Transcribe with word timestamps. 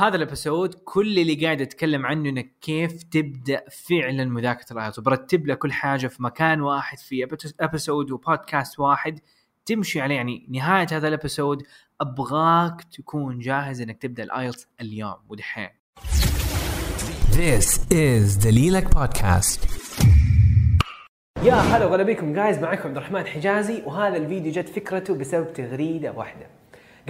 هذا 0.00 0.16
ال 0.16 0.23
episode 0.23 0.74
كل 0.74 1.18
اللي 1.18 1.34
قاعد 1.34 1.60
اتكلم 1.60 2.06
عنه 2.06 2.28
انك 2.28 2.52
كيف 2.60 3.02
تبدأ 3.02 3.64
فعلا 3.88 4.24
مذاكرة 4.24 4.72
ال 4.72 4.76
IELTS 4.76 4.98
وبرتب 4.98 5.46
لك 5.46 5.58
كل 5.58 5.72
حاجة 5.72 6.06
في 6.06 6.22
مكان 6.22 6.60
واحد 6.60 6.98
في 6.98 7.28
episode 7.60 8.10
و 8.10 8.18
podcast 8.18 8.78
واحد 8.78 9.20
تمشي 9.66 10.00
عليه. 10.00 10.14
يعني 10.14 10.46
نهاية 10.50 10.86
هذا 10.92 11.08
ال 11.08 11.15
episode 11.15 11.62
أبغاك 12.00 12.84
تكون 12.84 13.38
جاهز 13.38 13.80
إنك 13.80 14.02
تبدأ 14.02 14.22
ال 14.22 14.29
IELTS 14.29 14.66
اليوم 14.80 15.16
ودحين. 15.28 15.68
This 17.32 17.78
is 17.78 18.44
دليلك 18.44 18.94
بودكاست 18.94 19.64
يا 21.42 21.54
هلا 21.54 21.86
وغلا 21.86 22.02
بكم 22.02 22.32
جايز 22.32 22.58
معكم 22.58 22.88
عبد 22.88 22.96
الرحمن 22.96 23.26
حجازي 23.26 23.82
وهذا 23.86 24.16
الفيديو 24.16 24.52
جت 24.52 24.68
فكرته 24.68 25.14
بسبب 25.14 25.52
تغريدة 25.52 26.12
واحدة. 26.12 26.59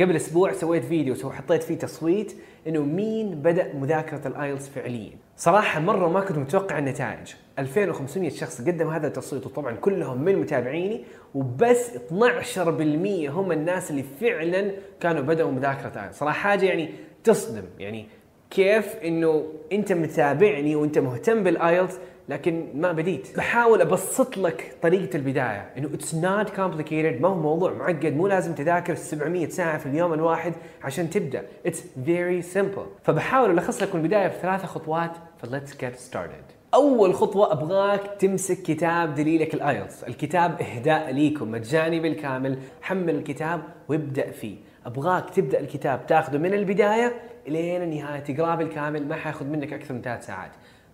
قبل 0.00 0.16
أسبوع 0.16 0.52
سويت 0.52 0.84
فيديو 0.84 1.14
وحطيت 1.24 1.62
فيه 1.62 1.78
تصويت 1.78 2.32
إنه 2.66 2.80
مين 2.80 3.34
بدأ 3.34 3.74
مذاكرة 3.74 4.28
ال 4.28 4.35
IELTS 4.35 4.68
فعليا. 4.68 5.12
صراحة 5.36 5.80
مرة 5.80 6.08
ما 6.08 6.20
كنت 6.20 6.38
متوقع 6.38 6.78
النتائج. 6.78 7.34
2500 7.58 8.30
شخص 8.30 8.60
قدموا 8.60 8.92
هذا 8.92 9.06
التصويت 9.06 9.46
وطبعا 9.46 9.76
كلهم 9.76 10.22
من 10.24 10.36
متابعيني 10.36 11.04
وبس 11.34 11.90
12% 11.96 13.30
هم 13.30 13.52
الناس 13.52 13.90
اللي 13.90 14.04
فعلا 14.20 14.72
كانوا 15.00 15.22
بدأوا 15.22 15.50
مذاكرة 15.50 16.02
IELTS 16.02 16.18
صراحة 16.18 16.38
حاجة 16.38 16.66
يعني 16.66 16.90
تصدم. 17.24 17.64
يعني 17.78 18.06
كيف 18.50 18.96
إنه 18.96 19.46
أنت 19.72 19.92
متابعني 19.92 20.76
وأنت 20.76 20.98
مهتم 20.98 21.42
بال 21.42 21.58
IELTS 21.58 21.98
لكن 22.30 22.66
ما 22.74 22.92
بديت. 22.92 23.36
بحاول 23.36 23.80
أبسط 23.80 24.36
لك 24.36 24.76
طريقة 24.82 25.16
البداية. 25.16 25.70
إنه 25.78 25.90
it's 25.94 26.14
not 26.14 26.50
complicated 26.50 27.20
ما 27.20 27.28
هو 27.28 27.34
موضوع 27.34 27.72
معقد. 27.72 28.16
مو 28.16 28.26
لازم 28.26 28.54
تذاكر 28.54 28.94
700 28.94 29.48
ساعة 29.48 29.78
في 29.78 29.86
اليوم 29.86 30.12
الواحد 30.12 30.52
عشان 30.82 31.10
تبدأ. 31.10 31.42
it's 31.66 31.84
very 32.04 32.42
simple 32.42 32.86
فبحاول 33.02 33.50
ألخص 33.50 33.82
لكم 33.82 33.98
البداية 33.98 34.28
في 34.28 34.38
ثلاثة 34.38 34.66
خطوات. 34.66 35.10
ف 35.38 35.45
let's 35.45 35.76
get 35.76 35.96
started 35.96 36.44
أول 36.74 37.14
خطوة 37.14 37.52
أبغاك 37.52 38.00
تمسك 38.18 38.62
كتاب 38.62 39.14
دليلك 39.14 39.54
ال 39.54 39.62
IELTS. 39.62 40.04
الكتاب 40.04 40.60
إهداء 40.60 41.10
ليكم. 41.10 41.50
مجاني 41.50 42.00
بالكامل. 42.00 42.58
حمل 42.82 43.14
الكتاب 43.14 43.62
وابدأ 43.88 44.30
فيه. 44.30 44.56
أبغاك 44.86 45.30
تبدأ 45.30 45.60
الكتاب 45.60 46.06
تاخذه 46.06 46.38
من 46.38 46.54
البداية 46.54 47.12
الين 47.48 47.82
النهايه 47.82 48.20
تقرأه 48.20 48.54
بالكامل. 48.54 49.08
ما 49.08 49.16
حياخذ 49.16 49.46
منك 49.46 49.72
أكثر 49.72 49.94
من 49.94 50.02
ثلاث 50.02 50.26
ساعات. 50.26 50.50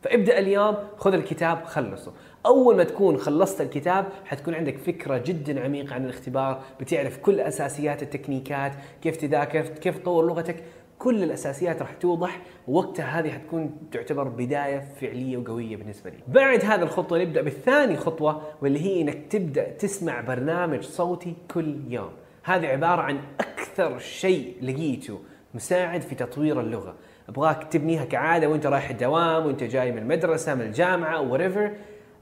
فابدأ 0.07 0.39
اليوم 0.39 0.77
خذ 0.97 1.15
الكتاب 1.15 1.65
خلصه 1.65 2.13
أول 2.47 2.77
ما 2.77 2.85
تكون 2.85 3.17
خلصت 3.17 3.61
الكتاب 3.61 4.07
حتكون 4.25 4.55
عندك 4.55 4.79
فكرة 4.79 5.19
جدا 5.19 5.65
عميقة 5.65 5.95
عن 5.95 6.05
الاختبار 6.05 6.63
بتعرف 6.81 7.19
كل 7.19 7.41
أساسيات 7.41 8.03
التكنيكات 8.03 8.73
كيف 9.03 9.17
تذاكر 9.17 9.61
كيف 9.61 9.99
تطور 9.99 10.27
لغتك 10.27 10.65
كل 10.99 11.23
الأساسيات 11.23 11.83
راح 11.83 11.93
توضح 11.93 12.43
ووقتها 12.69 13.05
هذه 13.05 13.31
حتكون 13.31 13.77
تعتبر 13.93 14.29
بداية 14.29 14.89
فعلية 15.01 15.37
وقوية 15.37 15.77
بالنسبة 15.77 16.11
لي. 16.11 16.17
بعد 16.29 16.65
هذا 16.65 16.85
الخطوة 16.85 17.19
نبدأ 17.19 17.43
بالثاني 17.43 17.97
خطوة 17.97 18.43
واللي 18.63 18.81
هي 18.81 19.01
إنك 19.01 19.19
تبدأ 19.31 19.71
تسمع 19.71 20.21
برنامج 20.21 20.83
صوتي 20.83 21.35
كل 21.55 21.77
يوم. 21.89 22.11
هذه 22.43 22.67
عبارة 22.67 23.03
عن 23.03 23.19
أكثر 23.41 23.99
شيء 23.99 24.55
لقيته 24.63 25.19
مساعد 25.55 26.01
في 26.01 26.15
تطوير 26.15 26.61
اللغة. 26.61 26.95
أبغاك 27.29 27.65
تبنيها 27.65 28.05
كعادة 28.05 28.49
وأنت 28.49 28.67
رايح 28.67 28.91
الدوام 28.91 29.47
وأنت 29.47 29.65
جاي 29.65 29.93
من 29.93 29.99
المدرسة 29.99 30.55
من 30.55 30.61
الجامعة 30.61 31.17
أو 31.17 31.37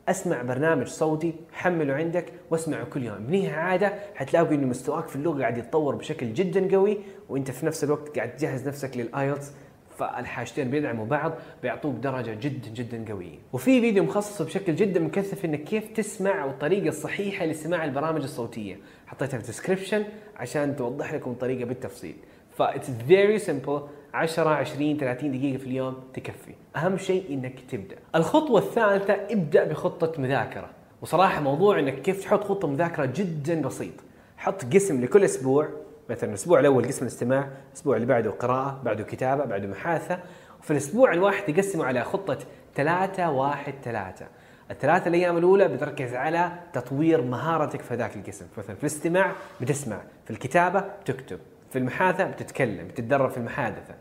أسمع 0.08 0.42
برنامج 0.42 0.86
صوتي 0.86 1.34
حمله 1.52 1.94
عندك 1.94 2.32
واسمعه 2.50 2.84
كل 2.84 3.02
يوم. 3.02 3.14
ابنيها 3.14 3.56
عادة 3.56 3.92
حتلاقوا 4.14 4.54
إنه 4.54 4.66
مستواك 4.66 5.08
في 5.08 5.16
اللغة 5.16 5.40
قاعد 5.40 5.58
يتطور 5.58 5.94
بشكل 5.94 6.32
جدا 6.32 6.76
قوي 6.76 6.98
وأنت 7.28 7.50
في 7.50 7.66
نفس 7.66 7.84
الوقت 7.84 8.16
قاعد 8.16 8.36
تجهز 8.36 8.68
نفسك 8.68 8.96
لل 8.96 9.12
IELTS 9.12 9.52
فالحاجتين 9.98 10.70
بيدعموا 10.70 11.06
بعض 11.06 11.32
بيعطوك 11.62 11.94
درجة 11.94 12.34
جدا 12.40 12.68
جدا 12.68 13.12
قوية. 13.12 13.38
وفي 13.52 13.80
فيديو 13.80 14.04
مخصص 14.04 14.42
بشكل 14.42 14.76
جدا 14.76 15.00
مكثف 15.00 15.44
إنك 15.44 15.64
كيف 15.64 15.88
تسمع 15.88 16.44
والطريقة 16.44 16.88
الصحيحة 16.88 17.46
لسماع 17.46 17.84
البرامج 17.84 18.22
الصوتية. 18.22 18.76
حطيتها 19.06 19.38
في 19.38 19.42
ال 19.42 19.48
description 19.48 20.04
عشان 20.36 20.76
توضح 20.76 21.14
لكم 21.14 21.30
الطريقة 21.30 21.64
بالتفصيل. 21.64 22.14
ف 22.56 22.63
it's 22.63 22.90
very 22.90 23.38
simple 23.38 23.82
10 24.14 24.48
20 24.50 24.96
30 24.96 25.32
دقيقة 25.32 25.58
في 25.58 25.66
اليوم 25.66 25.94
تكفي. 26.14 26.54
أهم 26.76 26.98
شيء 26.98 27.24
إنك 27.30 27.60
تبدأ. 27.70 27.96
الخطوة 28.14 28.60
الثالثة 28.60 29.14
ابدأ 29.30 29.64
بخطة 29.64 30.22
مذاكرة. 30.22 30.70
وصراحة 31.02 31.40
موضوع 31.40 31.78
إنك 31.78 32.02
كيف 32.02 32.24
تحط 32.24 32.44
خطة 32.44 32.68
مذاكرة 32.68 33.04
جدا 33.04 33.62
بسيط. 33.62 33.92
حط 34.36 34.64
قسم 34.74 35.00
لكل 35.00 35.24
أسبوع. 35.24 35.68
مثلا 36.10 36.30
الأسبوع 36.30 36.60
الأول 36.60 36.86
قسم 36.86 37.02
الاستماع 37.02 37.48
الأسبوع 37.70 37.96
اللي 37.96 38.06
بعده 38.06 38.30
قراءة 38.30 38.80
بعده 38.84 39.04
كتابة 39.04 39.44
بعده 39.44 39.68
محادثة. 39.68 40.18
وفي 40.60 40.70
الأسبوع 40.70 41.12
الواحد 41.12 41.54
تقسمه 41.54 41.84
على 41.84 42.04
خطة 42.04 42.38
ثلاثة 42.74 43.30
واحد 43.30 43.74
ثلاثة. 43.84 44.26
الثلاثة 44.70 45.08
الأيام 45.08 45.38
الأولى 45.38 45.68
بتركز 45.68 46.14
على 46.14 46.52
تطوير 46.72 47.22
مهارتك 47.22 47.80
في 47.80 47.94
ذاك 47.94 48.16
القسم. 48.16 48.46
مثلا 48.58 48.76
في 48.76 48.82
الاستماع 48.82 49.32
بتسمع 49.60 50.00
في 50.24 50.30
الكتابة 50.30 50.84
تكتب 51.04 51.38
في 51.74 51.80
المحادثة 51.80 52.24
بتتكلم 52.24 52.88
بتتدرب 52.88 53.30
في 53.30 53.36
المحادثة. 53.36 53.94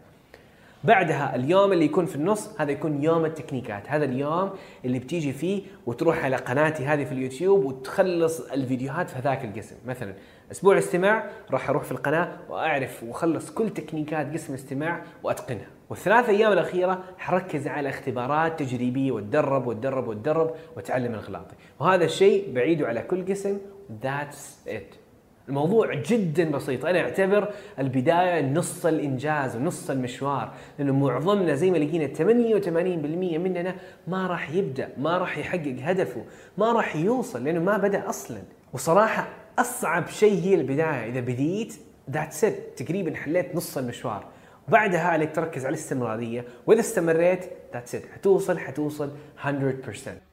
بعدها 0.84 1.36
اليوم 1.36 1.74
اللي 1.74 1.86
يكون 1.86 2.06
في 2.06 2.16
النص 2.16 2.62
هذا 2.62 2.72
يكون 2.72 3.04
يوم 3.04 3.26
التكنيكات. 3.26 3.84
هذا 3.88 4.06
اليوم 4.06 4.50
اللي 4.86 5.00
بتيجي 5.00 5.34
فيه 5.34 5.64
وتروح 5.86 6.26
على 6.26 6.36
قناتي 6.36 6.86
هذه 6.86 7.04
في 7.04 7.12
اليوتيوب 7.12 7.66
وتخلص 7.66 8.40
الفيديوهات 8.40 9.10
في 9.10 9.16
هذاك 9.20 9.46
القسم. 9.46 9.76
مثلا 9.86 10.14
أسبوع 10.52 10.74
الاستماع 10.74 11.30
راح 11.52 11.70
أروح 11.70 11.84
في 11.84 11.92
القناة 11.92 12.38
وأعرف 12.50 13.04
وأخلص 13.04 13.52
كل 13.52 13.70
تكنيكات 13.70 14.34
قسم 14.34 14.54
الاستماع 14.54 15.02
وأتقنها. 15.24 15.68
والثلاث 15.90 16.30
أيام 16.30 16.52
الأخيرة 16.52 17.04
حركز 17.18 17.68
على 17.68 17.90
اختبارات 17.90 18.60
تجريبية 18.60 19.12
وأتدرب 19.12 19.68
وأتدرب 19.68 20.08
وأتدرب 20.08 20.56
وأتعلم 20.76 21.14
اغلاطي 21.14 21.56
وهذا 21.80 22.06
الشيء 22.06 22.54
بعيده 22.54 22.88
على 22.88 23.02
كل 23.02 23.26
قسم. 23.26 23.58
ذاتس 24.04 24.60
ات 24.68 25.03
الموضوع 25.50 25.96
جدا 25.96 26.52
بسيط. 26.52 26.86
أنا 26.86 27.00
أعتبر 27.00 27.54
البداية 27.80 28.42
نص 28.42 28.86
الإنجاز 28.86 29.56
ونص 29.56 29.90
المشوار 29.90 30.54
لأنه 30.80 30.94
معظمنا 30.94 31.56
زي 31.56 31.72
ما 31.72 31.78
لقينا 31.78 32.08
88% 32.08 33.38
مننا 33.38 33.76
ما 34.08 34.28
راح 34.28 34.52
يبدأ 34.52 34.90
ما 34.98 35.18
راح 35.18 35.38
يحقق 35.38 35.76
هدفه 35.82 36.24
ما 36.58 36.72
راح 36.72 36.96
يوصل 36.96 37.44
لأنه 37.44 37.60
ما 37.60 37.78
بدأ 37.78 38.10
أصلا. 38.10 38.38
وصراحة 38.74 39.28
أصعب 39.60 40.08
شيء 40.08 40.42
هي 40.44 40.56
البداية. 40.56 41.10
إذا 41.10 41.20
بديت 41.20 41.74
that's 42.12 42.44
it 42.44 42.80
تقريبا 42.84 43.16
حليت 43.16 43.56
نص 43.56 43.78
المشوار. 43.78 44.26
بعدها 44.68 45.08
عليك 45.08 45.36
تركز 45.36 45.66
على 45.66 45.74
الاستمرارية. 45.74 46.46
وإذا 46.68 46.80
استمريت 46.80 47.46
that's 47.74 47.96
it 47.96 48.04
حتوصل 48.14 48.60
حتوصل 48.60 49.12
100% 49.44 50.33